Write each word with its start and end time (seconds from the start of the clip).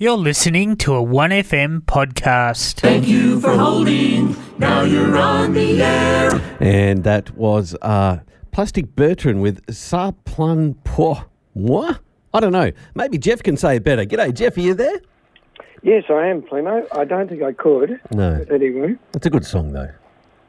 You're 0.00 0.16
listening 0.16 0.76
to 0.76 0.94
a 0.94 1.02
1FM 1.02 1.80
podcast. 1.80 2.74
Thank 2.74 3.08
you 3.08 3.40
for 3.40 3.50
holding. 3.56 4.36
Now 4.56 4.82
you're 4.82 5.18
on 5.18 5.54
the 5.54 5.82
air. 5.82 6.40
And 6.60 7.02
that 7.02 7.36
was 7.36 7.74
uh, 7.82 8.20
Plastic 8.52 8.94
Bertrand 8.94 9.42
with 9.42 9.60
Sa 9.74 10.12
Plun 10.12 10.74
Po. 10.84 11.24
What? 11.54 11.98
I 12.32 12.38
don't 12.38 12.52
know. 12.52 12.70
Maybe 12.94 13.18
Geoff 13.18 13.42
can 13.42 13.56
say 13.56 13.74
it 13.78 13.82
better. 13.82 14.04
G'day, 14.04 14.32
Geoff. 14.32 14.56
Are 14.56 14.60
you 14.60 14.74
there? 14.74 15.00
Yes, 15.82 16.04
I 16.08 16.28
am, 16.28 16.42
Plemo. 16.42 16.86
I 16.92 17.04
don't 17.04 17.28
think 17.28 17.42
I 17.42 17.50
could. 17.50 18.00
No. 18.12 18.44
But 18.46 18.54
anyway. 18.54 18.94
It's 19.14 19.26
a 19.26 19.30
good 19.30 19.44
song, 19.44 19.72
though. 19.72 19.90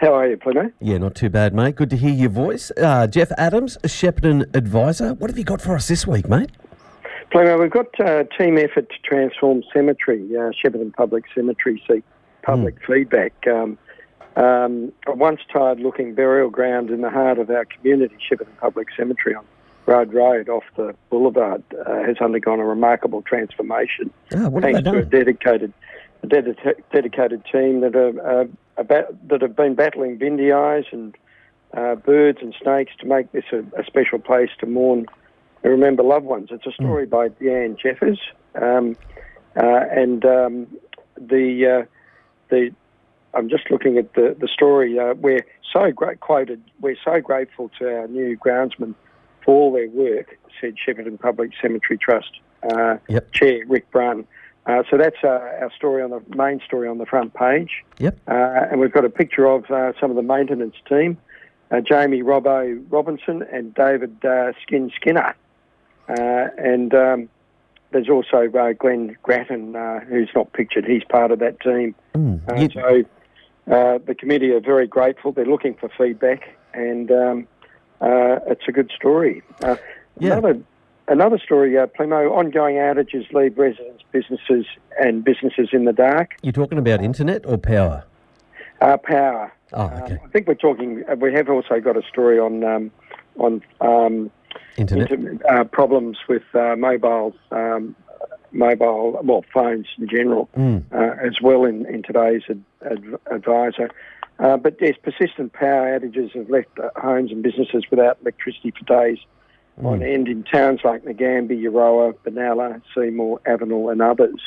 How 0.00 0.14
are 0.14 0.26
you, 0.26 0.38
Plemo? 0.38 0.72
Yeah, 0.80 0.96
not 0.96 1.14
too 1.14 1.28
bad, 1.28 1.52
mate. 1.52 1.76
Good 1.76 1.90
to 1.90 1.96
hear 1.98 2.14
your 2.14 2.30
voice. 2.30 2.72
Uh, 2.78 3.06
Geoff 3.06 3.32
Adams, 3.36 3.76
a 3.84 3.88
Shepparton 3.88 4.56
Adviser. 4.56 5.12
What 5.12 5.28
have 5.28 5.36
you 5.36 5.44
got 5.44 5.60
for 5.60 5.74
us 5.74 5.88
this 5.88 6.06
week, 6.06 6.26
mate? 6.26 6.48
We've 7.34 7.70
got 7.70 8.00
uh, 8.00 8.24
team 8.38 8.56
effort 8.56 8.88
to 8.88 8.98
transform 9.04 9.62
cemetery, 9.72 10.26
uh, 10.34 10.50
Shepparton 10.52 10.94
Public 10.94 11.24
Cemetery, 11.34 11.82
seek 11.86 12.02
public 12.42 12.76
feedback. 12.86 13.32
Um, 13.46 13.78
um, 14.36 14.92
a 15.06 15.14
once 15.14 15.40
tired-looking 15.52 16.14
burial 16.14 16.48
ground 16.48 16.90
in 16.90 17.00
the 17.00 17.10
heart 17.10 17.38
of 17.38 17.50
our 17.50 17.64
community, 17.64 18.16
Shepparton 18.30 18.56
Public 18.58 18.88
Cemetery 18.96 19.34
on 19.34 19.44
Road 19.86 20.12
Road 20.12 20.48
off 20.48 20.64
the 20.76 20.94
boulevard, 21.10 21.62
uh, 21.86 22.02
has 22.04 22.18
undergone 22.18 22.60
a 22.60 22.64
remarkable 22.64 23.22
transformation. 23.22 24.10
Ah, 24.34 24.48
thanks 24.60 24.82
to 24.82 24.98
a 24.98 25.04
dedicated, 25.04 25.72
a 26.22 26.26
dedica- 26.26 26.80
dedicated 26.92 27.44
team 27.50 27.80
that 27.80 27.96
are 27.96 28.42
uh, 28.42 28.44
about, 28.76 29.28
that 29.28 29.42
have 29.42 29.56
been 29.56 29.74
battling 29.74 30.18
bindi 30.18 30.54
eyes 30.54 30.84
and 30.92 31.16
uh, 31.76 31.94
birds 31.96 32.38
and 32.40 32.54
snakes 32.62 32.92
to 33.00 33.06
make 33.06 33.32
this 33.32 33.44
a, 33.52 33.58
a 33.78 33.84
special 33.84 34.18
place 34.18 34.50
to 34.60 34.66
mourn 34.66 35.06
remember 35.62 36.02
loved 36.02 36.26
ones. 36.26 36.48
It's 36.50 36.66
a 36.66 36.72
story 36.72 37.06
by 37.06 37.28
Deanne 37.28 37.78
Jeffers, 37.78 38.20
um, 38.54 38.96
uh, 39.56 39.84
and 39.90 40.24
um, 40.24 40.66
the 41.16 41.82
uh, 41.82 41.86
the 42.48 42.70
I'm 43.34 43.48
just 43.48 43.70
looking 43.70 43.98
at 43.98 44.14
the 44.14 44.36
the 44.38 44.48
story. 44.48 44.98
Uh, 44.98 45.14
we're 45.14 45.44
so 45.72 45.90
great 45.90 46.20
quoted. 46.20 46.62
We're 46.80 46.96
so 47.04 47.20
grateful 47.20 47.70
to 47.78 47.88
our 47.88 48.08
new 48.08 48.36
groundsmen 48.36 48.94
for 49.44 49.54
all 49.54 49.72
their 49.72 49.88
work," 49.88 50.38
said 50.60 50.74
Shepparton 50.76 51.20
Public 51.20 51.52
Cemetery 51.60 51.98
Trust 51.98 52.40
uh, 52.62 52.96
Yep. 53.08 53.32
Chair 53.32 53.64
Rick 53.66 53.90
Brun. 53.90 54.26
Uh, 54.66 54.82
so 54.90 54.98
that's 54.98 55.16
uh, 55.24 55.28
our 55.28 55.72
story 55.74 56.02
on 56.02 56.10
the 56.10 56.22
main 56.36 56.60
story 56.60 56.88
on 56.88 56.98
the 56.98 57.06
front 57.06 57.32
page. 57.32 57.84
Yep. 57.98 58.18
Uh, 58.28 58.32
and 58.70 58.80
we've 58.80 58.92
got 58.92 59.04
a 59.04 59.10
picture 59.10 59.46
of 59.46 59.70
uh, 59.70 59.92
some 59.98 60.10
of 60.10 60.16
the 60.16 60.22
maintenance 60.22 60.76
team, 60.86 61.16
uh, 61.70 61.80
Jamie 61.80 62.22
Robbo 62.22 62.84
Robinson 62.90 63.42
and 63.50 63.74
David 63.74 64.22
uh, 64.24 64.52
Skin 64.62 64.90
Skinner. 64.94 65.34
Uh, 66.08 66.48
and 66.56 66.94
um, 66.94 67.28
there's 67.90 68.08
also 68.08 68.50
uh, 68.58 68.72
Glenn 68.72 69.16
Grattan, 69.22 69.76
uh, 69.76 70.00
who's 70.00 70.30
not 70.34 70.52
pictured. 70.52 70.84
He's 70.86 71.04
part 71.04 71.30
of 71.30 71.38
that 71.40 71.60
team. 71.60 71.94
Mm, 72.14 72.40
Uh, 72.48 72.68
so 72.72 73.72
uh, 73.74 73.98
the 74.06 74.14
committee 74.14 74.50
are 74.52 74.60
very 74.60 74.86
grateful. 74.86 75.32
They're 75.32 75.44
looking 75.46 75.74
for 75.74 75.88
feedback, 75.96 76.56
and 76.74 77.10
um, 77.10 77.46
uh, 78.00 78.38
it's 78.46 78.66
a 78.68 78.72
good 78.72 78.90
story. 78.94 79.42
Uh, 79.62 79.76
Yeah. 80.20 80.32
Another, 80.38 80.60
another 81.06 81.38
story, 81.38 81.78
uh, 81.78 81.86
Plemo, 81.86 82.30
ongoing 82.32 82.76
outages 82.76 83.30
leave 83.32 83.56
residents, 83.56 84.02
businesses, 84.10 84.66
and 85.00 85.22
businesses 85.22 85.68
in 85.72 85.84
the 85.84 85.92
dark. 85.92 86.34
You're 86.42 86.52
talking 86.52 86.78
about 86.78 87.00
internet 87.02 87.46
or 87.46 87.56
power? 87.56 88.04
Uh, 88.80 88.96
power. 88.96 89.52
Oh, 89.72 89.82
Um, 89.86 89.92
okay. 90.02 90.18
I 90.24 90.28
think 90.28 90.48
we're 90.48 90.54
talking. 90.54 91.04
We 91.18 91.32
have 91.34 91.48
also 91.50 91.78
got 91.80 91.96
a 91.96 92.02
story 92.02 92.38
on 92.40 92.64
um, 92.64 92.90
on 93.36 93.62
um, 93.80 94.30
Internet. 94.76 95.10
inter- 95.10 95.46
uh, 95.48 95.64
problems 95.64 96.18
with 96.28 96.42
uh, 96.54 96.76
mobile 96.76 97.34
um, 97.50 97.94
mobile 98.52 99.20
well 99.22 99.44
phones 99.52 99.86
in 99.98 100.08
general 100.08 100.48
Mm. 100.56 100.82
uh, 100.92 101.26
as 101.26 101.40
well 101.42 101.64
in, 101.64 101.84
in 101.86 102.02
today's 102.02 102.42
ad, 102.48 102.62
ad, 102.84 103.04
adviser. 103.30 103.90
Uh, 104.38 104.56
but 104.56 104.76
yes, 104.80 104.94
persistent 105.02 105.52
power 105.52 105.98
outages 105.98 106.30
have 106.34 106.48
left 106.48 106.68
uh, 106.78 106.88
homes 106.96 107.30
and 107.32 107.42
businesses 107.42 107.84
without 107.90 108.18
electricity 108.22 108.70
for 108.70 108.84
days 108.84 109.18
on 109.84 110.02
end 110.02 110.28
in 110.28 110.42
towns 110.42 110.80
like 110.82 111.04
Nagambie, 111.04 111.62
Euroa, 111.62 112.12
Benalla, 112.24 112.80
Seymour, 112.94 113.40
Avenel 113.46 113.92
and 113.92 114.02
others. 114.02 114.40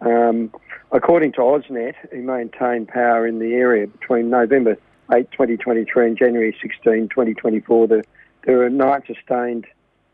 Um, 0.00 0.52
according 0.92 1.32
to 1.32 1.38
AusNet, 1.38 1.94
who 2.12 2.22
maintain 2.22 2.86
power 2.86 3.26
in 3.26 3.40
the 3.40 3.54
area 3.54 3.86
between 3.88 4.30
November 4.30 4.76
8, 5.12 5.30
2023 5.32 6.06
and 6.06 6.16
January 6.16 6.56
16, 6.62 7.08
2024, 7.08 7.88
the, 7.88 8.04
there 8.44 8.58
were 8.58 8.70
nine 8.70 9.02
sustained 9.06 9.66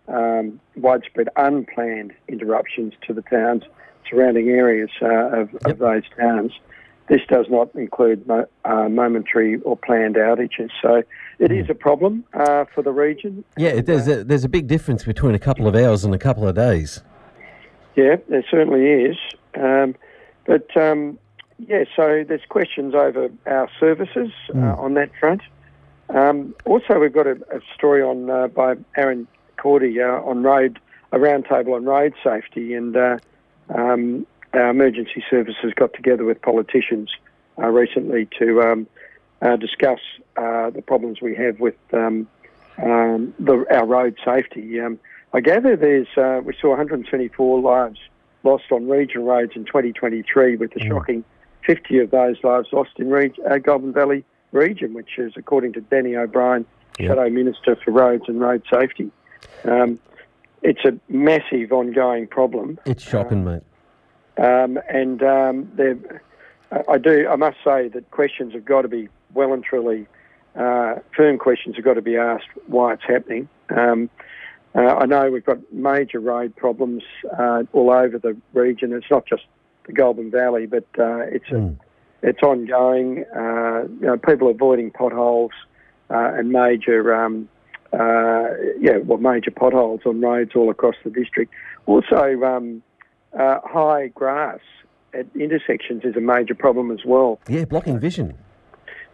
um, 0.08 0.60
widespread 0.76 1.28
unplanned 1.36 2.12
interruptions 2.28 2.94
to 3.06 3.14
the 3.14 3.22
towns 3.22 3.62
surrounding 4.08 4.48
areas 4.48 4.90
uh, 5.00 5.40
of, 5.40 5.54
of 5.64 5.78
those 5.78 6.02
towns. 6.18 6.52
This 7.08 7.20
does 7.28 7.46
not 7.50 7.74
include 7.74 8.26
mo- 8.26 8.48
uh, 8.64 8.88
momentary 8.88 9.60
or 9.60 9.76
planned 9.76 10.16
outages. 10.16 10.70
So 10.80 11.02
it 11.38 11.52
is 11.52 11.68
a 11.68 11.74
problem 11.74 12.24
uh, 12.32 12.64
for 12.74 12.82
the 12.82 12.92
region. 12.92 13.44
Yeah, 13.58 13.80
there's 13.80 14.08
a, 14.08 14.24
there's 14.24 14.44
a 14.44 14.48
big 14.48 14.66
difference 14.66 15.04
between 15.04 15.34
a 15.34 15.38
couple 15.38 15.66
of 15.66 15.74
hours 15.74 16.04
and 16.04 16.14
a 16.14 16.18
couple 16.18 16.48
of 16.48 16.54
days. 16.54 17.02
Yeah, 17.94 18.16
there 18.28 18.44
certainly 18.50 18.86
is. 18.86 19.16
Um, 19.54 19.94
but 20.46 20.74
um, 20.76 21.18
yeah, 21.58 21.84
so 21.94 22.24
there's 22.26 22.44
questions 22.48 22.94
over 22.94 23.28
our 23.46 23.68
services 23.78 24.32
uh, 24.54 24.74
on 24.76 24.94
that 24.94 25.10
front. 25.20 25.42
Um, 26.14 26.54
also, 26.64 26.98
we've 27.00 27.12
got 27.12 27.26
a, 27.26 27.32
a 27.52 27.60
story 27.74 28.00
on 28.00 28.30
uh, 28.30 28.46
by 28.46 28.76
Aaron 28.96 29.26
Cordy 29.56 30.00
uh, 30.00 30.20
on 30.22 30.42
road 30.42 30.78
a 31.12 31.18
roundtable 31.18 31.74
on 31.74 31.84
road 31.84 32.14
safety, 32.22 32.74
and 32.74 32.96
uh, 32.96 33.18
um, 33.74 34.26
our 34.52 34.70
emergency 34.70 35.24
services 35.28 35.72
got 35.74 35.92
together 35.92 36.24
with 36.24 36.40
politicians 36.40 37.10
uh, 37.58 37.66
recently 37.68 38.28
to 38.38 38.62
um, 38.62 38.86
uh, 39.42 39.56
discuss 39.56 39.98
uh, 40.36 40.70
the 40.70 40.82
problems 40.82 41.20
we 41.20 41.34
have 41.34 41.58
with 41.60 41.76
um, 41.92 42.28
um, 42.82 43.34
the, 43.38 43.64
our 43.70 43.86
road 43.86 44.16
safety. 44.24 44.80
Um, 44.80 44.98
I 45.32 45.40
gather 45.40 45.76
there's 45.76 46.08
uh, 46.16 46.40
we 46.44 46.54
saw 46.60 46.70
174 46.70 47.60
lives 47.60 47.98
lost 48.44 48.70
on 48.70 48.88
regional 48.88 49.26
roads 49.26 49.52
in 49.56 49.64
2023, 49.64 50.56
with 50.56 50.76
a 50.76 50.80
shocking 50.80 51.24
50 51.66 51.98
of 51.98 52.10
those 52.10 52.36
lives 52.44 52.68
lost 52.72 52.90
in 52.98 53.08
reg- 53.08 53.40
uh, 53.50 53.58
Goulburn 53.58 53.92
Valley 53.92 54.24
region, 54.58 54.94
which 54.94 55.18
is 55.18 55.32
according 55.36 55.72
to 55.74 55.80
Danny 55.82 56.16
O'Brien, 56.16 56.64
Yep. 56.98 57.08
Shadow 57.08 57.28
Minister 57.28 57.76
for 57.84 57.90
Roads 57.90 58.24
and 58.28 58.40
Road 58.40 58.62
Safety. 58.72 59.10
Um, 59.64 59.98
it's 60.62 60.84
a 60.84 60.92
massive 61.08 61.72
ongoing 61.72 62.28
problem. 62.28 62.78
It's 62.86 63.02
shocking, 63.02 63.44
mate. 63.44 63.62
Um, 64.38 64.78
and 64.88 65.20
um, 65.24 65.72
I- 66.70 66.84
I 66.88 66.98
do. 66.98 67.28
I 67.28 67.34
must 67.36 67.56
say 67.64 67.88
that 67.88 68.08
questions 68.12 68.52
have 68.54 68.64
got 68.64 68.82
to 68.82 68.88
be 68.88 69.08
well 69.34 69.52
and 69.52 69.62
truly 69.64 70.06
uh, 70.56 70.96
firm. 71.16 71.36
Questions 71.36 71.74
have 71.76 71.84
got 71.84 71.94
to 71.94 72.02
be 72.02 72.16
asked 72.16 72.46
why 72.68 72.92
it's 72.94 73.02
happening. 73.04 73.48
Um, 73.70 74.08
uh, 74.76 74.80
I 74.96 75.06
know 75.06 75.30
we've 75.30 75.44
got 75.44 75.58
major 75.72 76.20
road 76.20 76.54
problems 76.56 77.02
uh, 77.36 77.64
all 77.72 77.90
over 77.90 78.18
the 78.18 78.36
region. 78.54 78.92
It's 78.92 79.10
not 79.10 79.26
just 79.26 79.42
the 79.86 79.92
Goulburn 79.92 80.30
Valley, 80.30 80.66
but 80.66 80.86
uh, 80.98 81.18
it's 81.26 81.48
a, 81.50 81.54
Mm. 81.54 81.76
It's 82.24 82.42
ongoing. 82.42 83.24
Uh, 83.36 83.82
you 84.00 84.06
know, 84.06 84.16
people 84.16 84.48
avoiding 84.48 84.90
potholes 84.90 85.52
uh, 86.10 86.32
and 86.34 86.50
major. 86.50 87.14
Um, 87.14 87.48
uh, 87.92 88.48
yeah, 88.80 88.96
well, 89.04 89.18
major 89.18 89.52
potholes 89.52 90.00
on 90.04 90.20
roads 90.20 90.52
all 90.56 90.70
across 90.70 90.96
the 91.04 91.10
district. 91.10 91.52
Also, 91.86 92.42
um, 92.42 92.82
uh, 93.38 93.60
high 93.62 94.08
grass 94.08 94.58
at 95.12 95.26
intersections 95.38 96.02
is 96.04 96.16
a 96.16 96.20
major 96.20 96.54
problem 96.54 96.90
as 96.90 97.04
well, 97.04 97.38
Yeah, 97.48 97.66
blocking 97.66 98.00
vision. 98.00 98.34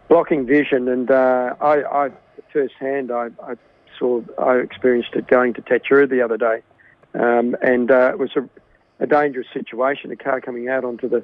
blocking 0.07 0.47
vision. 0.47 0.87
And 0.87 1.11
uh, 1.11 1.53
I, 1.61 2.05
I 2.05 2.09
firsthand, 2.51 3.11
I, 3.11 3.27
I 3.43 3.55
saw, 3.99 4.21
I 4.39 4.55
experienced 4.55 5.09
it 5.13 5.27
going 5.27 5.53
to 5.55 5.61
Tatura 5.61 6.09
the 6.09 6.21
other 6.21 6.37
day, 6.37 6.63
um, 7.13 7.55
and 7.61 7.91
uh, 7.91 8.09
it 8.13 8.17
was 8.19 8.31
a, 8.35 8.49
a 8.99 9.05
dangerous 9.05 9.47
situation. 9.53 10.11
A 10.11 10.15
car 10.15 10.41
coming 10.41 10.69
out 10.69 10.83
onto 10.83 11.07
the 11.07 11.23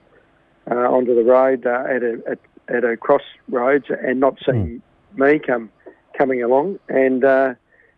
uh, 0.69 0.75
onto 0.75 1.15
the 1.15 1.23
road 1.23 1.65
uh, 1.65 1.83
at 1.89 2.03
a 2.03 2.21
at, 2.29 2.39
at 2.75 2.83
a 2.83 2.97
crossroads 2.97 3.85
and 3.89 4.19
not 4.19 4.37
seeing 4.45 4.81
me 5.15 5.39
come 5.39 5.69
coming 6.17 6.41
along, 6.43 6.79
and 6.89 7.23
uh, 7.23 7.53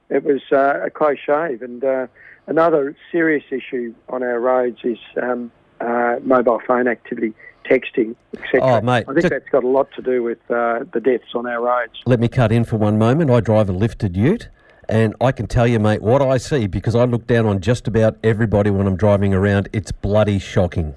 it 0.10 0.24
was 0.24 0.42
uh, 0.52 0.82
a 0.86 0.90
close 0.90 1.18
shave. 1.26 1.62
And 1.62 1.84
uh, 1.84 2.08
another 2.48 2.96
serious 3.12 3.44
issue 3.52 3.94
on 4.10 4.24
our 4.24 4.40
roads 4.40 4.80
is 4.84 4.98
um, 5.22 5.52
uh, 5.82 6.18
mobile 6.22 6.60
phone 6.68 6.88
activity, 6.88 7.34
texting, 7.70 8.16
etc. 8.34 8.62
Oh, 8.62 8.82
mate, 8.82 9.06
I 9.08 9.14
think 9.14 9.22
just- 9.22 9.30
that's 9.30 9.50
got 9.50 9.64
a 9.64 9.68
lot 9.68 9.90
to 9.96 10.02
do 10.02 10.22
with 10.24 10.40
uh, 10.52 10.84
the 10.94 11.00
deaths 11.00 11.34
on 11.34 11.46
our 11.48 11.62
roads. 11.62 11.94
Let 12.06 12.20
me 12.20 12.28
cut 12.28 12.52
in 12.52 12.64
for 12.66 12.78
one 12.78 12.98
moment. 12.98 13.32
I 13.32 13.40
drive 13.40 13.70
a 13.70 13.74
lifted 13.74 14.16
ute, 14.18 14.50
and 14.88 15.16
I 15.22 15.32
can 15.32 15.48
tell 15.48 15.68
you, 15.68 15.80
mate, 15.80 16.02
what 16.02 16.22
I 16.22 16.38
see 16.38 16.68
because 16.68 16.96
I 16.96 17.06
look 17.06 17.26
down 17.28 17.46
on 17.46 17.62
just 17.62 17.88
about 17.88 18.18
everybody 18.24 18.70
when 18.70 18.86
I'm 18.88 18.96
driving 18.98 19.34
around. 19.34 19.70
It's 19.74 19.92
bloody 19.92 20.40
shocking. 20.40 20.94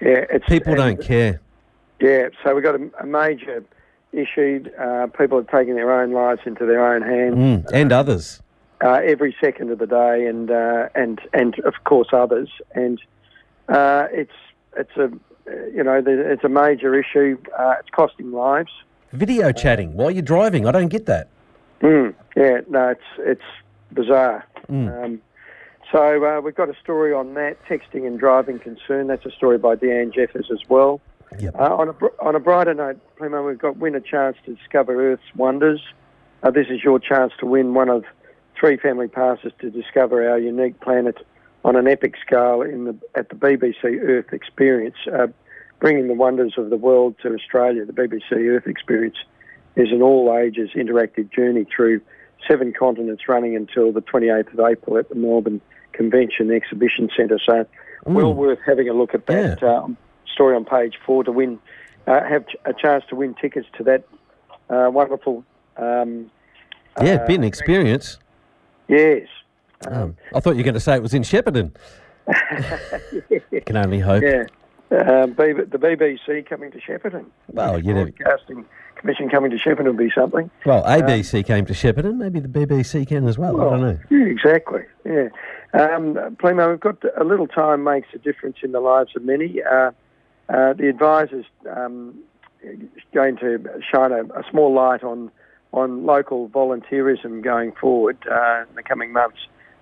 Yeah, 0.00 0.24
it's, 0.30 0.44
People 0.46 0.74
don't 0.76 1.00
care. 1.02 1.40
Yeah, 2.00 2.28
so 2.44 2.54
we've 2.54 2.62
got 2.64 2.76
a, 2.76 2.90
a 3.00 3.06
major 3.06 3.64
issue. 4.12 4.64
Uh, 4.78 5.08
people 5.08 5.38
are 5.38 5.42
taking 5.44 5.74
their 5.74 5.92
own 6.00 6.12
lives 6.12 6.40
into 6.46 6.64
their 6.66 6.86
own 6.94 7.02
hands. 7.02 7.34
Mm, 7.36 7.70
and 7.72 7.92
others. 7.92 8.40
uh, 8.82 9.00
every 9.04 9.34
second 9.40 9.70
of 9.72 9.78
the 9.80 9.86
day, 9.86 10.26
and 10.26 10.50
uh, 10.50 10.88
and 10.94 11.20
and 11.32 11.58
of 11.60 11.74
course 11.84 12.08
others. 12.12 12.48
And 12.74 13.00
uh, 13.68 14.06
it's 14.12 14.32
it's 14.76 14.96
a 14.96 15.10
you 15.74 15.82
know 15.82 16.00
the- 16.00 16.30
it's 16.30 16.44
a 16.44 16.48
major 16.48 16.94
issue. 16.94 17.36
Uh, 17.58 17.74
it's 17.80 17.90
costing 17.90 18.30
lives. 18.32 18.70
Video 19.12 19.50
chatting 19.52 19.94
while 19.94 20.10
you're 20.10 20.22
driving. 20.22 20.66
I 20.66 20.70
don't 20.70 20.88
get 20.88 21.06
that. 21.06 21.28
Mm, 21.80 22.14
yeah, 22.36 22.60
no, 22.68 22.88
it's 22.90 23.00
it's 23.18 23.42
bizarre. 23.92 24.46
Um, 24.68 25.20
so 25.92 26.24
uh, 26.24 26.40
we've 26.40 26.54
got 26.54 26.68
a 26.68 26.76
story 26.82 27.12
on 27.12 27.34
that 27.34 27.56
texting 27.66 28.06
and 28.06 28.18
driving 28.18 28.58
concern. 28.58 29.06
That's 29.06 29.24
a 29.24 29.30
story 29.30 29.58
by 29.58 29.76
Deanne 29.76 30.12
Jeffers 30.12 30.50
as 30.52 30.60
well. 30.68 31.00
Yep. 31.38 31.54
Uh, 31.58 31.76
on 31.76 31.88
a 31.88 31.92
br- 31.92 32.06
on 32.20 32.34
a 32.34 32.40
brighter 32.40 32.74
note, 32.74 33.00
Plemo, 33.16 33.46
we've 33.46 33.58
got 33.58 33.76
win 33.76 33.94
a 33.94 34.00
chance 34.00 34.36
to 34.46 34.54
discover 34.54 35.12
Earth's 35.12 35.34
wonders. 35.34 35.80
Uh, 36.42 36.50
this 36.50 36.66
is 36.68 36.82
your 36.82 36.98
chance 36.98 37.32
to 37.40 37.46
win 37.46 37.74
one 37.74 37.88
of 37.88 38.04
three 38.58 38.76
family 38.76 39.08
passes 39.08 39.52
to 39.60 39.70
discover 39.70 40.28
our 40.28 40.38
unique 40.38 40.80
planet 40.80 41.16
on 41.64 41.76
an 41.76 41.88
epic 41.88 42.14
scale 42.24 42.62
in 42.62 42.84
the 42.84 42.96
at 43.14 43.28
the 43.28 43.34
BBC 43.34 44.00
Earth 44.00 44.32
Experience, 44.32 44.96
uh, 45.12 45.26
bringing 45.80 46.08
the 46.08 46.14
wonders 46.14 46.54
of 46.56 46.70
the 46.70 46.76
world 46.76 47.16
to 47.22 47.34
Australia. 47.34 47.84
The 47.84 47.92
BBC 47.92 48.32
Earth 48.48 48.66
Experience 48.66 49.16
is 49.76 49.90
an 49.90 50.02
all 50.02 50.36
ages 50.36 50.70
interactive 50.74 51.32
journey 51.32 51.64
through 51.64 52.00
seven 52.46 52.72
continents 52.72 53.28
running 53.28 53.56
until 53.56 53.92
the 53.92 54.02
28th 54.02 54.52
of 54.52 54.60
April 54.60 54.96
at 54.96 55.08
the 55.08 55.14
Melbourne 55.14 55.60
Convention 56.08 56.50
Exhibition 56.52 57.10
Centre. 57.14 57.40
So, 57.44 57.66
well 58.06 58.32
worth 58.32 58.60
having 58.64 58.88
a 58.88 58.92
look 58.94 59.14
at 59.14 59.26
that 59.26 59.60
um, 59.64 59.96
story 60.32 60.54
on 60.54 60.64
page 60.64 60.94
four 61.04 61.24
to 61.24 61.32
win, 61.32 61.58
uh, 62.06 62.22
have 62.24 62.46
ch- 62.46 62.54
a 62.64 62.72
chance 62.72 63.02
to 63.10 63.16
win 63.16 63.34
tickets 63.34 63.66
to 63.76 63.82
that 63.84 64.04
uh, 64.70 64.88
wonderful. 64.90 65.44
Um, 65.76 66.30
Yeah, 67.02 67.14
uh, 67.14 67.26
been 67.26 67.42
an 67.42 67.44
experience. 67.48 68.18
Yes. 68.86 69.26
Um, 69.88 70.16
I 70.32 70.38
thought 70.40 70.52
you 70.52 70.58
were 70.58 70.62
going 70.70 70.74
to 70.74 70.80
say 70.80 70.94
it 70.94 71.02
was 71.02 71.14
in 71.14 71.22
Shepparton. 71.22 71.72
Can 73.66 73.76
only 73.76 73.98
hope. 73.98 74.22
Yeah. 74.22 74.44
Um, 74.90 75.32
B- 75.32 75.52
the 75.52 75.78
BBC 75.78 76.46
coming 76.48 76.70
to 76.70 76.78
Shepparton. 76.80 77.26
Well, 77.52 77.78
you 77.82 77.92
know- 77.92 78.04
Broadcasting 78.04 78.64
Commission 78.96 79.28
coming 79.28 79.50
to 79.50 79.56
Shepparton 79.58 79.84
would 79.86 79.96
be 79.96 80.10
something. 80.14 80.50
Well, 80.64 80.82
ABC 80.84 81.44
came 81.46 81.66
to 81.66 81.72
Shepparton. 81.72 82.16
Maybe 82.16 82.40
the 82.40 82.48
BBC 82.48 83.06
can 83.06 83.28
as 83.28 83.36
well. 83.38 83.60
I 83.60 83.64
don't 83.70 83.80
know. 83.80 83.98
Yeah, 84.10 84.24
exactly. 84.26 84.82
Yeah. 85.04 85.28
Um, 85.74 86.14
Plemo, 86.36 86.70
we've 86.70 86.80
got 86.80 86.96
a 87.20 87.24
little 87.24 87.46
time 87.46 87.84
makes 87.84 88.08
a 88.14 88.18
difference 88.18 88.56
in 88.62 88.72
the 88.72 88.80
lives 88.80 89.10
of 89.14 89.22
many. 89.24 89.62
Uh, 89.62 89.90
uh, 90.48 90.72
the 90.72 90.88
adviser's 90.88 91.44
um, 91.70 92.18
going 93.12 93.36
to 93.36 93.62
shine 93.92 94.12
a, 94.12 94.22
a 94.24 94.44
small 94.50 94.72
light 94.72 95.02
on 95.04 95.30
on 95.72 96.06
local 96.06 96.48
volunteerism 96.48 97.42
going 97.42 97.72
forward 97.72 98.16
uh, 98.30 98.64
in 98.68 98.74
the 98.74 98.82
coming 98.82 99.12
months. 99.12 99.36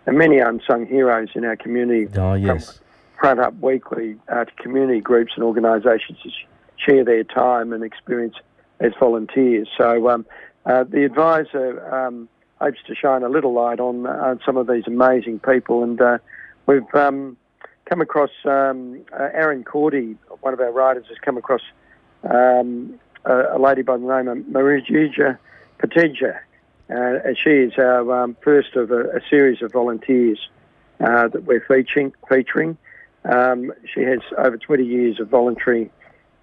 And 0.07 0.19
many 0.19 0.39
unsung 0.39 0.85
heroes 0.87 1.29
in 1.37 1.45
our 1.45 1.57
community 1.57 2.09
Oh, 2.19 2.35
yes. 2.35 2.81
front 3.21 3.39
up 3.39 3.55
weekly 3.61 4.17
uh, 4.29 4.45
to 4.47 4.53
community 4.61 5.01
groups 5.01 5.33
and 5.37 5.45
organisations 5.45 6.19
to 6.23 6.31
sh- 6.31 6.47
share 6.77 7.05
their 7.05 7.23
time 7.23 7.73
and 7.73 7.85
experience 7.85 8.35
as 8.81 8.93
volunteers. 8.99 9.69
So 9.79 10.09
um, 10.11 10.27
uh, 10.65 10.83
the 10.85 11.05
adviser 11.05 11.95
um, 11.95 12.29
hopes 12.61 12.79
to 12.87 12.95
shine 12.95 13.23
a 13.23 13.29
little 13.29 13.53
light 13.53 13.81
on, 13.81 14.07
uh, 14.07 14.37
some 14.45 14.57
of 14.57 14.67
these 14.67 14.85
amazing 14.87 15.39
people, 15.41 15.83
and 15.83 16.01
uh, 16.01 16.19
we've 16.67 16.95
um, 16.95 17.37
come 17.85 18.01
across 18.01 18.31
um, 18.45 19.03
uh, 19.13 19.29
Aaron 19.33 19.65
Cordy, 19.65 20.17
one 20.41 20.55
of 20.55 20.61
our 20.61 20.73
writers, 20.73 21.07
has 21.09 21.19
come 21.19 21.37
across 21.37 21.61
um, 22.25 22.99
a, 23.25 23.57
a 23.57 23.59
lady 23.59 23.83
by 23.83 23.97
the 23.97 24.07
name 24.07 24.29
of 24.29 24.49
Marija 24.49 25.39
Pateja. 25.79 26.39
Uh, 26.89 27.19
and 27.25 27.37
she 27.37 27.51
is 27.51 27.73
our 27.79 28.23
um, 28.23 28.37
first 28.43 28.77
of 28.77 28.91
a, 28.91 29.17
a 29.17 29.21
series 29.29 29.61
of 29.61 29.73
volunteers 29.73 30.39
uh, 31.01 31.29
that 31.29 31.45
we're 31.45 31.65
featuring. 31.67 32.13
featuring. 32.29 32.79
Um, 33.25 33.73
she 33.93 34.03
has 34.03 34.21
over 34.39 34.57
20 34.57 34.85
years 34.85 35.21
of 35.21 35.29
voluntary 35.29 35.91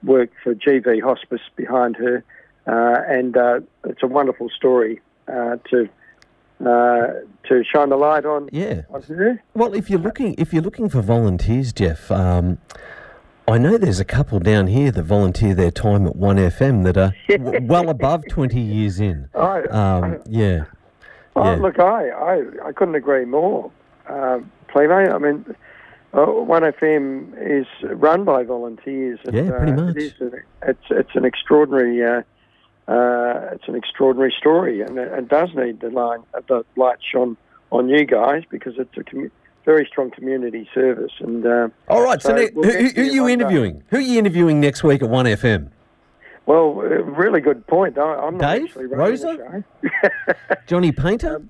work 0.04 0.31
for 0.44 0.54
GV 0.54 1.01
Hospice 1.01 1.42
behind 1.56 1.95
her, 1.95 2.24
uh, 2.68 3.01
and 3.07 3.38
it's 3.86 4.04
a 4.04 4.07
wonderful 4.07 4.50
story 4.50 5.00
uh, 5.30 5.56
to 5.69 5.88
uh, 6.68 7.07
to 7.48 7.63
shine 7.63 7.89
the 7.89 7.95
light 7.98 8.25
on, 8.25 8.50
Yeah. 8.51 8.81
on 8.89 9.01
her. 9.04 9.42
Well, 9.54 9.74
if 9.74 9.89
you're 9.89 10.00
looking 10.00 10.36
if 10.38 10.54
you're 10.54 10.62
looking 10.63 10.89
for 10.89 11.01
volunteers, 11.01 11.74
Geoff, 11.74 12.10
um, 12.12 12.57
I 13.48 13.57
know 13.57 13.77
there's 13.77 14.00
a 14.00 14.06
couple 14.06 14.39
down 14.39 14.68
here 14.68 14.89
that 14.92 15.04
volunteer 15.04 15.54
their 15.54 15.71
time 15.71 16.07
at 16.07 16.15
One 16.15 16.38
FM 16.38 16.83
that 16.86 16.98
are 16.98 17.13
w- 17.30 17.60
well 17.68 17.89
above 17.89 18.24
20 18.30 18.60
years 18.60 19.00
in. 19.00 19.27
I, 19.36 19.63
Um, 19.63 20.19
yeah. 20.27 20.65
Oh, 21.36 21.44
Yeah. 21.44 21.56
look, 21.56 21.80
I, 21.80 22.10
I, 22.10 22.44
I 22.68 22.71
couldn't 22.71 22.95
agree 22.95 23.25
more. 23.25 23.71
Uh, 24.07 24.39
I 24.75 25.18
mean, 25.19 25.45
uh, 26.13 26.25
1FM 26.25 27.33
is 27.39 27.68
run 27.83 28.24
by 28.24 28.44
volunteers. 28.44 29.19
And, 29.25 29.36
Yeah, 29.36 29.51
pretty 29.51 29.71
uh, 29.74 29.75
much. 29.75 29.95
It 29.98 30.04
is 30.04 30.13
an, 30.21 30.42
it's, 30.68 30.86
it's 30.89 31.16
an 31.16 31.25
extraordinary, 31.25 32.24
uh, 32.88 32.91
uh, 32.91 33.50
it's 33.53 33.68
an 33.68 33.75
extraordinary 33.75 34.33
story, 34.38 34.81
and 34.81 34.97
it, 34.97 35.27
does 35.30 35.50
need 35.56 35.80
the 35.80 35.89
line, 35.89 36.19
uh, 36.33 36.41
the 36.47 36.65
light 36.75 36.97
shone 37.12 37.38
on 37.71 37.89
you 37.89 38.06
guys 38.06 38.44
because 38.50 38.74
it's 38.77 38.95
a 38.97 39.01
commu- 39.03 39.31
very 39.65 39.85
strong 39.89 40.12
community 40.12 40.69
service. 40.74 41.12
And 41.19 41.45
uh, 41.45 41.69
All 41.88 42.03
right. 42.03 42.21
So, 42.21 42.30
So 42.30 42.35
ne- 42.35 42.50
we'll 42.53 42.69
who, 42.69 42.88
who 42.89 43.01
are 43.01 43.06
you 43.06 43.21
one 43.21 43.27
day. 43.30 43.33
interviewing? 43.33 43.83
Who 43.89 43.97
are 43.97 44.01
you 44.01 44.19
interviewing 44.19 44.59
next 44.59 44.83
week 44.83 45.01
at 45.01 45.09
One 45.09 45.25
FM? 45.25 45.69
well, 46.45 46.80
uh, 46.80 46.83
really 46.83 47.39
good 47.39 47.65
point. 47.68 47.97
I, 47.97 48.01
I'm 48.15 48.38
not 48.38 48.51
Dave? 48.53 48.63
actually 48.65 48.85
Rosa? 48.88 49.63
Johnny 50.68 50.91
Painter? 50.91 51.41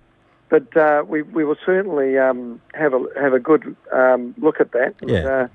but 0.49 0.77
uh, 0.77 1.03
we 1.07 1.23
we 1.23 1.43
will 1.43 1.55
certainly 1.65 2.15
um, 2.19 2.61
have 2.75 2.93
a 2.93 3.03
have 3.19 3.33
a 3.33 3.39
good 3.39 3.75
um, 3.91 4.35
look 4.37 4.61
at 4.61 4.71
that. 4.73 4.93
And, 5.01 5.09
Yeah. 5.09 5.47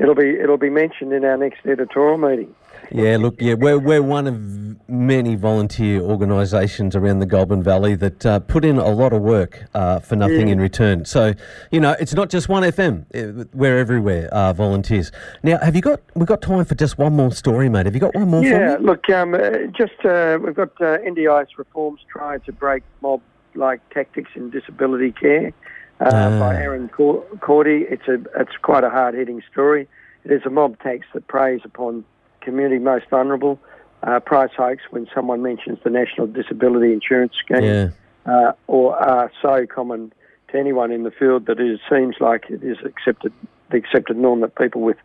It'll 0.00 0.14
be 0.14 0.30
it'll 0.30 0.56
be 0.56 0.70
mentioned 0.70 1.12
in 1.12 1.24
our 1.24 1.36
next 1.36 1.64
editorial 1.66 2.18
meeting. 2.18 2.54
Yeah, 2.92 3.18
look, 3.18 3.40
yeah, 3.40 3.54
we're, 3.54 3.78
we're 3.78 4.02
one 4.02 4.26
of 4.26 4.88
many 4.88 5.36
volunteer 5.36 6.00
organisations 6.00 6.96
around 6.96 7.20
the 7.20 7.26
Goulburn 7.26 7.62
Valley 7.62 7.94
that 7.94 8.26
uh, 8.26 8.40
put 8.40 8.64
in 8.64 8.78
a 8.78 8.88
lot 8.88 9.12
of 9.12 9.22
work 9.22 9.64
uh, 9.74 10.00
for 10.00 10.16
nothing 10.16 10.48
in 10.48 10.60
return. 10.60 11.04
So, 11.04 11.34
you 11.70 11.78
know, 11.78 11.94
it's 12.00 12.14
not 12.14 12.30
just 12.30 12.48
one 12.48 12.64
FM; 12.64 13.04
uh, 13.14 13.44
we're 13.54 13.78
everywhere, 13.78 14.26
uh, 14.34 14.52
volunteers. 14.52 15.12
Now, 15.44 15.58
have 15.58 15.76
you 15.76 15.82
got? 15.82 16.00
We've 16.14 16.26
got 16.26 16.42
time 16.42 16.64
for 16.64 16.74
just 16.74 16.98
one 16.98 17.14
more 17.14 17.30
story, 17.30 17.68
mate. 17.68 17.86
Have 17.86 17.94
you 17.94 18.00
got 18.00 18.14
one 18.14 18.28
more 18.28 18.42
Yeah, 18.42 18.74
for 18.74 18.80
me? 18.80 18.86
look, 18.86 19.08
um, 19.10 19.34
uh, 19.34 19.38
just 19.76 20.04
uh, 20.04 20.38
we've 20.42 20.56
got 20.56 20.70
uh, 20.80 20.98
NDIS 20.98 21.58
reforms 21.58 22.00
trying 22.10 22.40
to 22.40 22.52
break 22.52 22.82
mob-like 23.02 23.88
tactics 23.90 24.32
in 24.34 24.50
disability 24.50 25.12
care 25.12 25.52
uh, 26.00 26.10
Ah. 26.12 26.38
by 26.40 26.56
Aaron 26.56 26.88
Cordy. 26.88 27.86
It's 27.88 28.08
a 28.08 28.20
it's 28.38 28.56
quite 28.62 28.84
a 28.84 28.90
hard-hitting 28.90 29.42
story. 29.50 29.88
It 30.24 30.32
is 30.32 30.42
a 30.44 30.50
mob 30.50 30.78
tax 30.80 31.06
that 31.14 31.26
preys 31.28 31.60
upon 31.64 32.04
community 32.40 32.78
most 32.78 33.08
vulnerable. 33.10 33.58
Uh, 34.02 34.18
price 34.18 34.52
hikes 34.56 34.82
when 34.90 35.06
someone 35.14 35.42
mentions 35.42 35.78
the 35.84 35.90
National 35.90 36.26
Disability 36.26 36.92
Insurance 36.92 37.34
Scheme. 37.36 37.62
Yeah, 37.62 37.88
uh, 38.24 38.52
or 38.66 38.96
are 38.96 39.30
so 39.42 39.66
common 39.66 40.12
to 40.48 40.58
anyone 40.58 40.90
in 40.90 41.02
the 41.02 41.10
field 41.10 41.46
that 41.46 41.60
it 41.60 41.80
seems 41.90 42.16
like 42.18 42.46
it 42.48 42.62
is 42.62 42.78
accepted 42.84 43.32
the 43.70 43.76
accepted 43.76 44.16
norm 44.16 44.40
that 44.40 44.54
people 44.54 44.80
with 44.80 44.96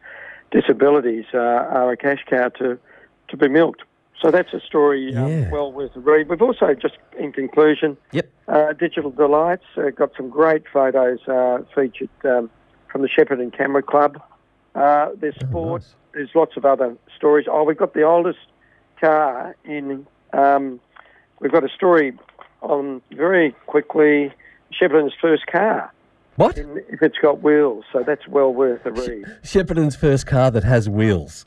disabilities 0.52 1.26
uh, 1.34 1.38
are 1.38 1.92
a 1.92 1.98
cash 1.98 2.24
cow 2.28 2.50
to, 2.50 2.80
to 3.28 3.38
be 3.38 3.48
milked. 3.48 3.84
So 4.22 4.32
that's 4.32 4.54
a 4.54 4.60
story 4.62 5.16
um, 5.16 5.28
Yeah. 5.28 5.50
well 5.52 5.72
worth 5.72 5.96
a 5.96 6.00
read. 6.00 6.30
We've 6.30 6.42
also, 6.42 6.74
just 6.74 6.98
in 7.20 7.32
conclusion, 7.32 7.98
yep. 8.12 8.30
uh, 8.48 8.74
Digital 8.74 9.12
Delights 9.12 9.66
uh, 9.78 9.90
got 9.90 10.12
some 10.16 10.30
great 10.30 10.64
photos 10.72 11.20
uh, 11.28 11.60
featured 11.76 12.10
um, 12.24 12.50
from 12.92 13.02
the 13.02 13.10
Shepparton 13.10 13.56
Camera 13.56 13.84
Club. 13.84 14.22
Uh, 14.74 15.10
there's 15.20 15.36
sport. 15.40 15.82
nice. 15.82 15.94
There's 16.14 16.30
lots 16.34 16.56
of 16.56 16.64
other 16.66 16.96
stories. 17.16 17.46
Oh, 17.50 17.64
we've 17.64 17.78
got 17.78 17.94
the 17.94 18.04
oldest 18.04 18.40
car 19.00 19.56
in. 19.66 20.08
Um, 20.34 20.80
we've 21.40 21.52
got 21.52 21.64
a 21.66 21.70
story 21.70 22.14
on 22.62 23.02
very 23.12 23.52
quickly 23.68 24.32
Shepparton's 24.74 25.14
first 25.22 25.46
car, 25.48 25.92
What? 26.38 26.58
in, 26.58 26.78
if 26.90 27.02
it's 27.02 27.18
got 27.18 27.42
wheels. 27.42 27.84
So 27.92 28.02
that's 28.02 28.28
well 28.30 28.54
worth 28.54 28.86
a 28.86 28.92
read. 28.92 29.26
Shepparton's 29.44 29.96
first 29.98 30.26
car 30.26 30.52
that 30.52 30.64
has 30.64 30.88
wheels. 30.90 31.46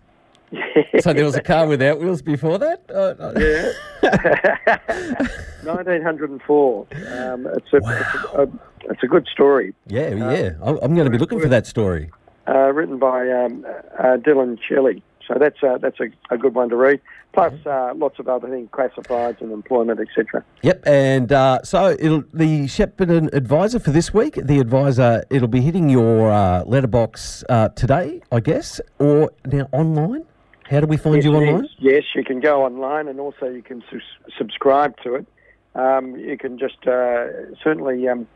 So 1.01 1.13
there 1.13 1.25
was 1.25 1.35
a 1.37 1.43
car 1.43 1.67
without 1.67 2.01
wheels 2.01 2.23
before 2.23 2.59
that. 2.59 2.83
Uh, 2.89 3.15
uh, 3.19 3.33
Yeah. 3.37 3.73
1904. 5.65 6.87
Um, 6.91 7.47
it's, 7.47 7.73
a, 7.73 7.77
it's, 7.77 8.25
a, 8.35 8.49
it's 8.91 9.03
a 9.03 9.07
good 9.07 9.27
story. 9.33 9.75
yeah, 9.87 10.15
yeah. 10.15 10.51
I'm, 10.63 10.79
I'm 10.83 10.95
going 10.95 11.05
to 11.05 11.11
be 11.11 11.19
looking 11.19 11.41
for 11.41 11.49
that 11.49 11.67
story. 11.67 12.11
uh, 12.47 12.73
written 12.73 12.99
by 12.99 13.29
um, 13.31 13.67
uh, 13.99 14.17
Dylan 14.17 14.59
Shelley. 14.67 15.03
So 15.27 15.35
that's 15.39 15.63
uh, 15.63 15.77
that's 15.77 16.01
a, 16.01 16.07
a 16.35 16.39
good 16.39 16.55
one 16.55 16.71
to 16.71 16.77
read. 16.77 17.01
Plus 17.35 17.53
uh, 17.67 17.93
lots 17.95 18.19
of 18.19 18.27
other 18.29 18.49
things, 18.49 18.71
classifieds 18.71 19.43
and 19.43 19.53
employment, 19.53 20.01
etc. 20.01 20.43
Yep, 20.63 20.83
and 20.87 21.31
uh, 21.31 21.63
so 21.63 21.95
it'll, 22.01 22.25
the 22.33 22.63
Shepparton 22.65 23.35
Adviser 23.35 23.79
for 23.79 23.91
this 23.91 24.15
week, 24.15 24.37
the 24.37 24.59
Adviser, 24.59 25.25
it'll 25.29 25.47
be 25.47 25.61
hitting 25.61 25.91
your 25.91 26.31
uh, 26.33 26.65
letterbox 26.65 27.45
uh, 27.51 27.69
today, 27.69 28.23
I 28.33 28.41
guess, 28.41 28.81
or 28.99 29.31
now 29.45 29.69
online. 29.73 30.25
How 30.69 30.81
do 30.81 30.87
we 30.87 30.97
find 30.99 31.25
you 31.25 31.33
Yes, 31.33 31.43
it 31.43 31.47
online? 31.47 31.69
Yes, 31.79 32.03
you 32.15 32.25
can 32.25 32.41
go 32.41 32.65
online, 32.65 33.09
and 33.09 33.19
also 33.21 33.47
you 33.47 33.63
can 33.63 33.83
sus 33.91 34.03
subscribe 34.37 34.97
to 35.03 35.15
it. 35.15 35.27
Um, 35.75 36.17
you 36.17 36.37
can 36.37 36.59
just 36.59 36.87
uh, 36.87 37.27
certainly 37.63 38.07
um, 38.09 38.27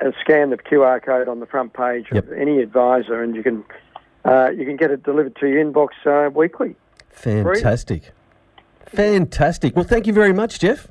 uh, 0.00 0.10
scan 0.20 0.50
the 0.50 0.56
QR 0.56 1.02
code 1.02 1.28
on 1.28 1.40
the 1.40 1.46
front 1.46 1.72
page 1.72 2.06
Yep. 2.12 2.24
of 2.28 2.32
any 2.32 2.60
adviser, 2.62 3.22
and 3.22 3.36
you 3.36 3.42
can 3.42 3.64
uh, 4.24 4.50
you 4.50 4.64
can 4.64 4.76
get 4.76 4.90
it 4.90 5.04
delivered 5.04 5.36
to 5.36 5.46
your 5.48 5.64
inbox 5.64 5.90
uh, 6.04 6.30
weekly. 6.30 6.74
Fantastic. 7.10 8.12
Fantastic. 8.86 9.76
Well, 9.76 9.84
thank 9.84 10.06
you 10.06 10.12
very 10.12 10.32
much, 10.32 10.58
Geoff. 10.58 10.88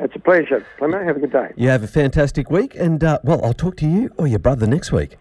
It's 0.00 0.14
a 0.14 0.20
pleasure, 0.20 0.64
Clement. 0.78 1.04
Have 1.04 1.16
a 1.16 1.20
good 1.20 1.32
day. 1.32 1.52
You 1.56 1.68
have 1.68 1.82
a 1.82 1.88
fantastic 1.88 2.50
week, 2.50 2.74
and 2.74 3.02
uh, 3.04 3.18
well, 3.22 3.44
I'll 3.44 3.52
talk 3.52 3.76
to 3.78 3.86
you 3.88 4.12
or 4.16 4.26
your 4.26 4.38
brother 4.38 4.66
next 4.66 4.92
week. 4.92 5.16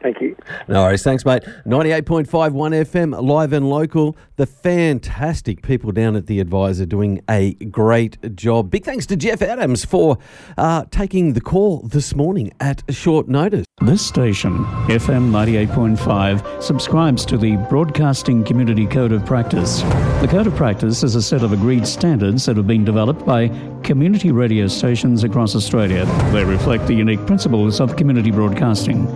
Thank 0.00 0.20
you. 0.20 0.36
No 0.68 0.82
worries. 0.82 1.02
Thanks, 1.02 1.24
mate. 1.24 1.42
98.5 1.66 2.52
1 2.52 2.72
FM, 2.72 3.20
live 3.20 3.52
and 3.52 3.68
local. 3.68 4.16
The 4.36 4.46
fantastic 4.46 5.62
people 5.62 5.90
down 5.90 6.14
at 6.14 6.26
The 6.26 6.40
Adviser 6.40 6.86
doing 6.86 7.20
a 7.28 7.54
great 7.54 8.36
job. 8.36 8.70
Big 8.70 8.84
thanks 8.84 9.06
to 9.06 9.16
Geoff 9.16 9.42
Adams 9.42 9.84
for 9.84 10.18
uh, 10.56 10.84
taking 10.90 11.32
the 11.32 11.40
call 11.40 11.80
this 11.80 12.14
morning 12.14 12.52
at 12.60 12.82
short 12.90 13.28
notice. 13.28 13.66
This 13.80 14.04
station, 14.04 14.64
FM 14.86 15.30
98.5, 15.30 16.62
subscribes 16.62 17.24
to 17.26 17.36
the 17.36 17.56
Broadcasting 17.68 18.44
Community 18.44 18.86
Code 18.86 19.12
of 19.12 19.24
Practice. 19.24 19.82
The 20.20 20.28
Code 20.28 20.48
of 20.48 20.54
Practice 20.56 21.02
is 21.02 21.14
a 21.14 21.22
set 21.22 21.42
of 21.42 21.52
agreed 21.52 21.86
standards 21.86 22.46
that 22.46 22.56
have 22.56 22.66
been 22.66 22.84
developed 22.84 23.24
by 23.24 23.48
community 23.88 24.30
radio 24.30 24.66
stations 24.66 25.24
across 25.24 25.56
Australia. 25.56 26.04
They 26.30 26.44
reflect 26.44 26.86
the 26.86 26.92
unique 26.92 27.24
principles 27.24 27.80
of 27.80 27.96
community 27.96 28.30
broadcasting 28.30 29.06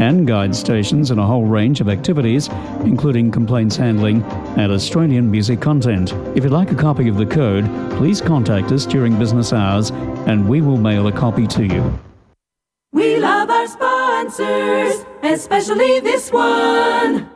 and 0.00 0.24
guide 0.24 0.54
stations 0.54 1.10
in 1.10 1.18
a 1.18 1.26
whole 1.26 1.46
range 1.46 1.80
of 1.80 1.88
activities, 1.88 2.46
including 2.84 3.32
complaints 3.32 3.74
handling 3.74 4.22
and 4.56 4.70
Australian 4.70 5.28
music 5.32 5.60
content. 5.60 6.12
If 6.36 6.44
you'd 6.44 6.52
like 6.52 6.70
a 6.70 6.76
copy 6.76 7.08
of 7.08 7.16
the 7.16 7.26
code, 7.26 7.64
please 7.98 8.20
contact 8.20 8.70
us 8.70 8.86
during 8.86 9.18
business 9.18 9.52
hours 9.52 9.90
and 10.28 10.48
we 10.48 10.60
will 10.60 10.78
mail 10.78 11.08
a 11.08 11.12
copy 11.12 11.48
to 11.48 11.66
you. 11.66 11.98
We 12.92 13.16
love 13.16 13.50
our 13.50 13.66
sponsors, 13.66 15.04
especially 15.24 15.98
this 15.98 16.30
one. 16.30 17.28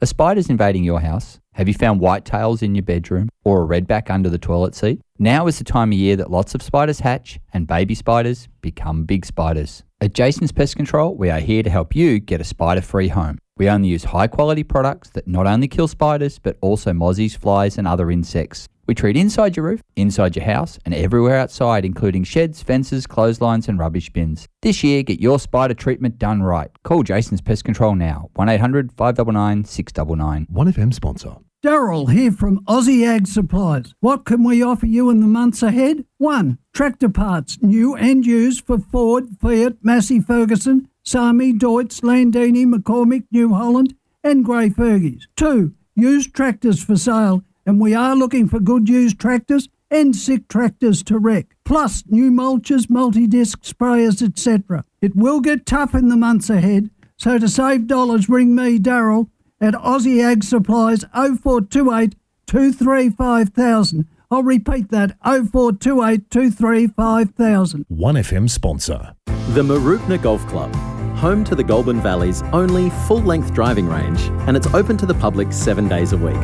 A 0.00 0.06
spiders 0.06 0.48
invading 0.48 0.82
your 0.82 1.00
house? 1.00 1.40
Have 1.58 1.66
you 1.66 1.74
found 1.74 2.00
whitetails 2.00 2.62
in 2.62 2.76
your 2.76 2.84
bedroom 2.84 3.28
or 3.42 3.64
a 3.64 3.66
redback 3.66 4.10
under 4.10 4.30
the 4.30 4.38
toilet 4.38 4.76
seat? 4.76 5.00
Now 5.18 5.48
is 5.48 5.58
the 5.58 5.64
time 5.64 5.90
of 5.90 5.98
year 5.98 6.14
that 6.14 6.30
lots 6.30 6.54
of 6.54 6.62
spiders 6.62 7.00
hatch 7.00 7.40
and 7.52 7.66
baby 7.66 7.96
spiders 7.96 8.46
become 8.60 9.02
big 9.02 9.26
spiders. 9.26 9.82
At 10.00 10.14
Jason's 10.14 10.52
Pest 10.52 10.76
Control, 10.76 11.16
we 11.16 11.30
are 11.30 11.40
here 11.40 11.64
to 11.64 11.68
help 11.70 11.96
you 11.96 12.20
get 12.20 12.40
a 12.40 12.44
spider 12.44 12.80
free 12.80 13.08
home. 13.08 13.38
We 13.56 13.68
only 13.68 13.88
use 13.88 14.04
high 14.04 14.28
quality 14.28 14.62
products 14.62 15.10
that 15.14 15.26
not 15.26 15.48
only 15.48 15.66
kill 15.66 15.88
spiders 15.88 16.38
but 16.38 16.56
also 16.60 16.92
mozzies, 16.92 17.36
flies, 17.36 17.76
and 17.76 17.88
other 17.88 18.08
insects. 18.08 18.68
We 18.86 18.94
treat 18.94 19.16
inside 19.16 19.56
your 19.56 19.66
roof, 19.66 19.82
inside 19.96 20.36
your 20.36 20.44
house, 20.44 20.78
and 20.84 20.94
everywhere 20.94 21.38
outside, 21.38 21.84
including 21.84 22.22
sheds, 22.22 22.62
fences, 22.62 23.04
clotheslines, 23.08 23.68
and 23.68 23.80
rubbish 23.80 24.10
bins. 24.10 24.46
This 24.62 24.84
year, 24.84 25.02
get 25.02 25.18
your 25.18 25.40
spider 25.40 25.74
treatment 25.74 26.20
done 26.20 26.40
right. 26.40 26.70
Call 26.84 27.02
Jason's 27.02 27.40
Pest 27.40 27.64
Control 27.64 27.96
now 27.96 28.30
1 28.34 28.48
800 28.48 28.92
599 28.92 29.64
699. 29.64 30.46
1FM 30.54 30.94
sponsor. 30.94 31.38
Daryl 31.60 32.12
here 32.12 32.30
from 32.30 32.60
Aussie 32.66 33.04
Ag 33.04 33.26
Supplies. 33.26 33.92
What 33.98 34.24
can 34.24 34.44
we 34.44 34.62
offer 34.62 34.86
you 34.86 35.10
in 35.10 35.20
the 35.20 35.26
months 35.26 35.60
ahead? 35.60 36.04
1. 36.18 36.56
Tractor 36.72 37.08
parts, 37.08 37.60
new 37.60 37.96
and 37.96 38.24
used 38.24 38.64
for 38.64 38.78
Ford, 38.78 39.24
Fiat, 39.40 39.78
Massey 39.82 40.20
Ferguson, 40.20 40.88
SAME, 41.02 41.58
Deutz, 41.58 42.00
Landini, 42.02 42.64
McCormick, 42.64 43.24
New 43.32 43.54
Holland, 43.54 43.96
and 44.22 44.44
Grey 44.44 44.70
Fergies. 44.70 45.24
2. 45.34 45.74
Used 45.96 46.32
tractors 46.32 46.80
for 46.80 46.94
sale, 46.94 47.42
and 47.66 47.80
we 47.80 47.92
are 47.92 48.14
looking 48.14 48.46
for 48.48 48.60
good 48.60 48.88
used 48.88 49.18
tractors 49.18 49.68
and 49.90 50.14
sick 50.14 50.46
tractors 50.46 51.02
to 51.02 51.18
wreck. 51.18 51.56
Plus, 51.64 52.04
new 52.06 52.30
mulches, 52.30 52.88
multi-disc 52.88 53.62
sprayers, 53.62 54.22
etc. 54.22 54.84
It 55.02 55.16
will 55.16 55.40
get 55.40 55.66
tough 55.66 55.92
in 55.92 56.08
the 56.08 56.16
months 56.16 56.50
ahead, 56.50 56.90
so 57.16 57.36
to 57.36 57.48
save 57.48 57.88
dollars, 57.88 58.28
ring 58.28 58.54
me, 58.54 58.78
Daryl, 58.78 59.28
at 59.60 59.74
Aussie 59.74 60.22
Ag 60.22 60.44
Supplies 60.44 61.04
0428 61.12 62.14
235,000. 62.46 64.06
I'll 64.30 64.42
repeat 64.42 64.90
that 64.90 65.16
0428 65.22 66.30
235,000. 66.30 67.86
1FM 67.90 68.50
sponsor. 68.50 69.14
The 69.26 69.62
Mooroopna 69.62 70.20
Golf 70.20 70.46
Club, 70.46 70.74
home 71.16 71.44
to 71.44 71.54
the 71.54 71.64
Goulburn 71.64 72.00
Valley's 72.00 72.42
only 72.52 72.90
full 73.06 73.22
length 73.22 73.54
driving 73.54 73.88
range, 73.88 74.20
and 74.46 74.56
it's 74.56 74.66
open 74.74 74.96
to 74.98 75.06
the 75.06 75.14
public 75.14 75.52
seven 75.52 75.88
days 75.88 76.12
a 76.12 76.18
week. 76.18 76.34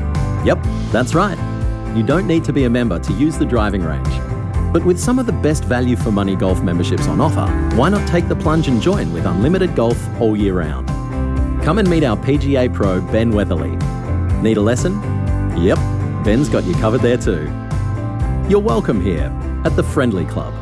Yep, 0.44 0.62
that's 0.90 1.14
right. 1.14 1.38
You 1.94 2.02
don't 2.02 2.26
need 2.26 2.44
to 2.44 2.52
be 2.52 2.64
a 2.64 2.70
member 2.70 2.98
to 2.98 3.12
use 3.12 3.38
the 3.38 3.44
driving 3.44 3.82
range. 3.82 4.08
But 4.72 4.84
with 4.84 4.98
some 4.98 5.18
of 5.18 5.26
the 5.26 5.32
best 5.32 5.64
value 5.64 5.94
for 5.94 6.10
money 6.10 6.34
golf 6.34 6.62
memberships 6.62 7.06
on 7.06 7.20
offer, 7.20 7.46
why 7.76 7.90
not 7.90 8.08
take 8.08 8.26
the 8.28 8.34
plunge 8.34 8.66
and 8.66 8.82
join 8.82 9.12
with 9.12 9.26
unlimited 9.26 9.76
golf 9.76 9.98
all 10.20 10.36
year 10.36 10.54
round? 10.54 10.88
Come 11.64 11.78
and 11.78 11.88
meet 11.88 12.04
our 12.04 12.14
PGA 12.18 12.70
pro, 12.70 13.00
Ben 13.00 13.30
Weatherly. 13.30 13.70
Need 14.42 14.58
a 14.58 14.60
lesson? 14.60 15.00
Yep, 15.56 15.78
Ben's 16.22 16.50
got 16.50 16.62
you 16.64 16.74
covered 16.74 17.00
there 17.00 17.16
too. 17.16 17.44
You're 18.50 18.60
welcome 18.60 19.00
here 19.00 19.32
at 19.64 19.74
the 19.74 19.82
Friendly 19.82 20.26
Club, 20.26 20.52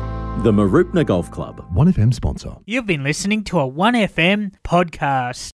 the 0.43 0.53
Mooroopna 0.53 1.05
Golf 1.05 1.29
Club. 1.29 1.69
1FM 1.75 2.13
sponsor. 2.13 2.55
You've 2.65 2.85
been 2.85 3.03
listening 3.03 3.43
to 3.43 3.59
a 3.59 3.69
1FM 3.69 4.53
podcast. 4.63 5.51